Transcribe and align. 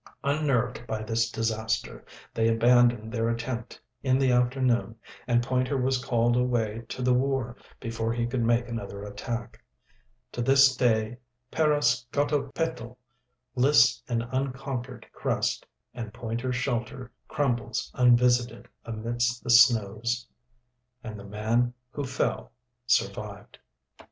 Unnerved 0.23 0.81
by 0.87 1.03
this 1.03 1.29
disaster, 1.29 2.03
they 2.33 2.47
abandoned 2.47 3.11
their 3.11 3.29
attempt 3.29 3.79
in 4.01 4.17
the 4.17 4.31
afternoon, 4.31 4.95
and 5.27 5.43
Pointer 5.43 5.77
was 5.77 6.03
called 6.03 6.35
away 6.35 6.83
to 6.89 7.03
the 7.03 7.13
war 7.13 7.55
before 7.79 8.11
he 8.11 8.25
could 8.25 8.41
make 8.43 8.67
another 8.67 9.03
attack. 9.03 9.63
To 10.31 10.41
this 10.41 10.75
day 10.75 11.19
Parascotopetl 11.51 12.97
lifts 13.53 14.01
an 14.07 14.23
unconquered 14.23 15.05
crest, 15.13 15.67
and 15.93 16.11
Pointer's 16.11 16.55
shelter 16.55 17.11
crumbles 17.27 17.91
unvisited 17.93 18.67
amidst 18.83 19.43
the 19.43 19.51
snows. 19.51 20.25
And 21.03 21.19
the 21.19 21.25
man 21.25 21.75
who 21.91 22.05
fell 22.05 22.53
survived. 22.87 23.59